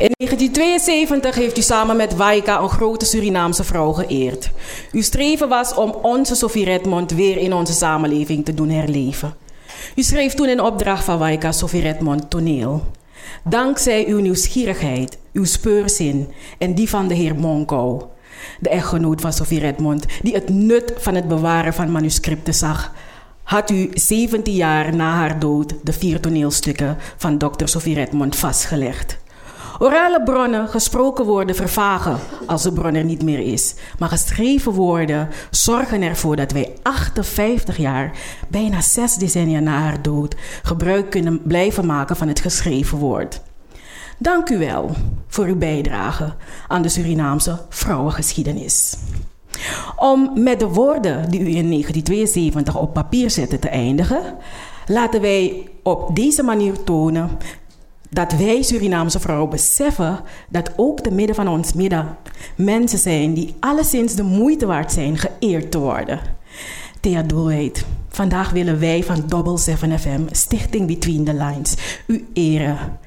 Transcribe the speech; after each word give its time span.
In 0.00 0.10
1972 0.16 1.34
heeft 1.34 1.58
u 1.58 1.62
samen 1.62 1.96
met 1.96 2.16
Waika 2.16 2.60
een 2.60 2.68
grote 2.68 3.04
Surinaamse 3.04 3.64
vrouw 3.64 3.92
geëerd. 3.92 4.50
Uw 4.92 5.02
streven 5.02 5.48
was 5.48 5.74
om 5.74 5.90
onze 6.02 6.34
Sophie 6.34 6.64
Redmond 6.64 7.10
weer 7.10 7.36
in 7.36 7.52
onze 7.52 7.72
samenleving 7.72 8.44
te 8.44 8.54
doen 8.54 8.70
herleven. 8.70 9.34
U 9.94 10.02
schreef 10.02 10.34
toen 10.34 10.48
in 10.48 10.60
opdracht 10.60 11.04
van 11.04 11.18
Waika 11.18 11.52
Sophie 11.52 11.80
Redmond 11.80 12.30
toneel. 12.30 12.86
Dankzij 13.44 14.06
uw 14.06 14.20
nieuwsgierigheid, 14.20 15.18
uw 15.32 15.44
speurzin 15.44 16.28
en 16.58 16.74
die 16.74 16.88
van 16.88 17.08
de 17.08 17.14
heer 17.14 17.34
Monko, 17.34 18.10
de 18.60 18.68
echtgenoot 18.68 19.20
van 19.20 19.32
Sophie 19.32 19.60
Redmond, 19.60 20.06
die 20.22 20.34
het 20.34 20.48
nut 20.48 20.92
van 20.96 21.14
het 21.14 21.28
bewaren 21.28 21.74
van 21.74 21.92
manuscripten 21.92 22.54
zag, 22.54 22.92
had 23.42 23.70
u 23.70 23.90
17 23.94 24.54
jaar 24.54 24.96
na 24.96 25.14
haar 25.14 25.38
dood 25.38 25.74
de 25.82 25.92
vier 25.92 26.20
toneelstukken 26.20 26.96
van 27.16 27.38
Dr. 27.38 27.66
Sophie 27.66 27.94
Redmond 27.94 28.36
vastgelegd. 28.36 29.19
Orale 29.82 30.22
bronnen, 30.22 30.68
gesproken 30.68 31.24
woorden 31.24 31.56
vervagen 31.56 32.18
als 32.46 32.62
de 32.62 32.72
bron 32.72 32.94
er 32.94 33.04
niet 33.04 33.22
meer 33.22 33.38
is. 33.38 33.74
Maar 33.98 34.08
geschreven 34.08 34.72
woorden 34.72 35.28
zorgen 35.50 36.02
ervoor 36.02 36.36
dat 36.36 36.52
wij 36.52 36.72
58 36.82 37.76
jaar, 37.76 38.12
bijna 38.48 38.80
zes 38.80 39.14
decennia 39.14 39.60
na 39.60 39.78
haar 39.78 40.02
dood, 40.02 40.36
gebruik 40.62 41.10
kunnen 41.10 41.42
blijven 41.42 41.86
maken 41.86 42.16
van 42.16 42.28
het 42.28 42.40
geschreven 42.40 42.98
woord. 42.98 43.40
Dank 44.18 44.48
u 44.48 44.58
wel 44.58 44.90
voor 45.28 45.44
uw 45.44 45.56
bijdrage 45.56 46.32
aan 46.68 46.82
de 46.82 46.88
Surinaamse 46.88 47.58
vrouwengeschiedenis. 47.68 48.96
Om 49.96 50.42
met 50.42 50.60
de 50.60 50.68
woorden 50.68 51.30
die 51.30 51.40
u 51.40 51.46
in 51.46 51.70
1972 51.70 52.76
op 52.76 52.92
papier 52.92 53.30
zette 53.30 53.58
te 53.58 53.68
eindigen, 53.68 54.22
laten 54.86 55.20
wij 55.20 55.68
op 55.82 56.16
deze 56.16 56.42
manier 56.42 56.84
tonen 56.84 57.30
dat 58.10 58.32
wij 58.32 58.62
Surinaamse 58.62 59.20
vrouwen 59.20 59.50
beseffen 59.50 60.20
dat 60.48 60.72
ook 60.76 61.00
te 61.00 61.10
midden 61.10 61.34
van 61.34 61.48
ons 61.48 61.72
midden 61.72 62.16
mensen 62.56 62.98
zijn 62.98 63.34
die 63.34 63.54
alleszins 63.60 64.14
de 64.14 64.22
moeite 64.22 64.66
waard 64.66 64.92
zijn 64.92 65.18
geëerd 65.18 65.70
te 65.70 65.78
worden. 65.78 66.20
Thea 67.00 67.22
Doelwijd, 67.22 67.84
vandaag 68.08 68.50
willen 68.50 68.80
wij 68.80 69.02
van 69.02 69.22
Double 69.26 69.58
7 69.58 69.98
FM, 69.98 70.20
Stichting 70.30 70.86
Between 70.86 71.24
the 71.24 71.34
Lines, 71.34 71.74
u 72.06 72.28
eren 72.32 72.98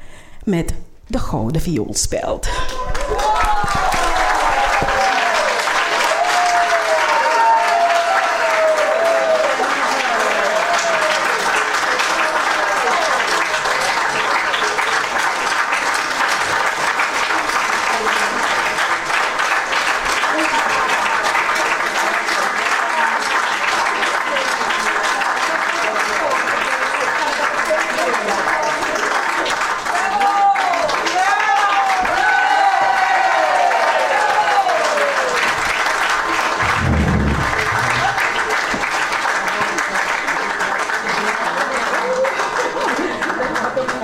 met 0.44 0.74
de 1.08 1.20
Gouden 1.20 1.62
Vioolspeld. 1.62 2.50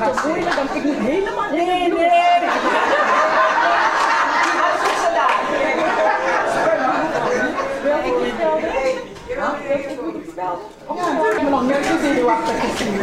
het 0.02 0.14
toch 0.14 0.26
moeilijk, 0.26 0.56
want 0.56 0.76
ik 0.76 0.84
moet 0.84 0.98
helemaal 0.98 1.50
nee, 1.52 1.66
nee. 1.66 1.94
nee. 1.94 2.08
Ik 9.80 10.02
moet 10.02 10.34
wel. 10.36 10.60
Oh, 10.86 11.26
ik 11.26 11.34
heb 11.34 11.42
me 11.44 11.50
nog 11.50 11.62
nooit 11.62 11.86
zo 11.86 11.98
zenuwachtig 12.02 12.60
gezien. 12.60 12.98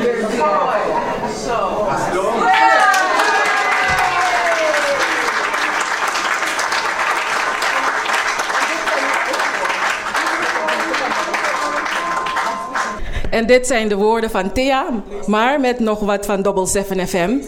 En 13.36 13.46
dit 13.46 13.66
zijn 13.66 13.88
de 13.88 13.96
woorden 13.96 14.30
van 14.30 14.52
Thea, 14.52 14.86
maar 15.26 15.60
met 15.60 15.78
nog 15.78 16.00
wat 16.00 16.26
van 16.26 16.42
Double 16.42 16.66
7 16.66 17.08
FM. 17.08 17.38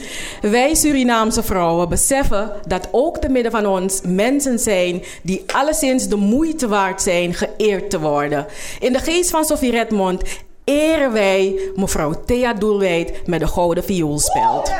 Wij 0.40 0.74
Surinaamse 0.74 1.42
vrouwen 1.42 1.88
beseffen 1.88 2.52
dat 2.66 2.88
ook 2.90 3.18
te 3.18 3.28
midden 3.28 3.52
van 3.52 3.66
ons 3.66 4.00
mensen 4.04 4.58
zijn 4.58 5.02
die 5.22 5.44
alleszins 5.46 6.08
de 6.08 6.16
moeite 6.16 6.68
waard 6.68 7.02
zijn 7.02 7.34
geëerd 7.34 7.90
te 7.90 8.00
worden. 8.00 8.46
In 8.80 8.92
de 8.92 8.98
geest 8.98 9.30
van 9.30 9.44
Sophie 9.44 9.70
Redmond 9.70 10.22
eren 10.64 11.12
wij 11.12 11.58
mevrouw 11.74 12.14
Thea 12.26 12.54
Doelwijd 12.54 13.26
met 13.26 13.40
de 13.40 13.46
gouden 13.46 13.84
vioolspeld. 13.84 14.72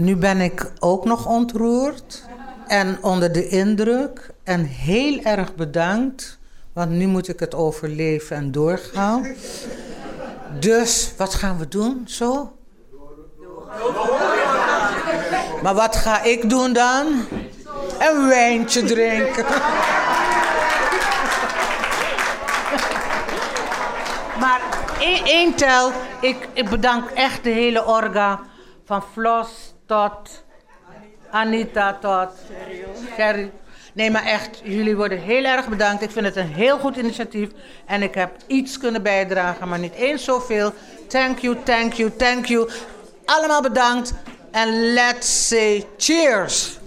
Nu 0.00 0.16
ben 0.16 0.40
ik 0.40 0.72
ook 0.78 1.04
nog 1.04 1.26
ontroerd 1.26 2.22
en 2.66 2.98
onder 3.02 3.32
de 3.32 3.48
indruk. 3.48 4.30
En 4.44 4.64
heel 4.64 5.20
erg 5.22 5.54
bedankt, 5.54 6.38
want 6.72 6.90
nu 6.90 7.06
moet 7.06 7.28
ik 7.28 7.40
het 7.40 7.54
overleven 7.54 8.36
en 8.36 8.52
doorgaan. 8.52 9.26
Dus 10.60 11.12
wat 11.16 11.34
gaan 11.34 11.58
we 11.58 11.68
doen? 11.68 12.02
Zo? 12.06 12.52
Maar 15.62 15.74
wat 15.74 15.96
ga 15.96 16.22
ik 16.22 16.50
doen 16.50 16.72
dan? 16.72 17.06
Een 17.98 18.28
wijntje 18.28 18.82
drinken. 18.82 19.44
Maar 24.40 24.60
één 25.24 25.54
tel, 25.54 25.92
ik, 26.20 26.48
ik 26.52 26.70
bedank 26.70 27.10
echt 27.10 27.44
de 27.44 27.50
hele 27.50 27.86
orga. 27.86 28.40
Van 28.84 29.02
Flos 29.12 29.74
tot 29.90 30.44
Anita 31.30 31.98
tot 32.00 32.28
Sherry. 33.14 33.50
Nee, 33.92 34.10
maar 34.10 34.24
echt, 34.24 34.60
jullie 34.64 34.96
worden 34.96 35.18
heel 35.18 35.44
erg 35.44 35.68
bedankt. 35.68 36.02
Ik 36.02 36.10
vind 36.10 36.26
het 36.26 36.36
een 36.36 36.54
heel 36.54 36.78
goed 36.78 36.96
initiatief. 36.96 37.48
En 37.86 38.02
ik 38.02 38.14
heb 38.14 38.30
iets 38.46 38.78
kunnen 38.78 39.02
bijdragen, 39.02 39.68
maar 39.68 39.78
niet 39.78 39.94
eens 39.94 40.24
zoveel. 40.24 40.72
Thank 41.08 41.38
you, 41.38 41.56
thank 41.64 41.92
you, 41.92 42.10
thank 42.16 42.46
you. 42.46 42.70
Allemaal 43.24 43.62
bedankt. 43.62 44.14
En 44.50 44.92
let's 44.92 45.48
say 45.48 45.86
cheers. 45.96 46.79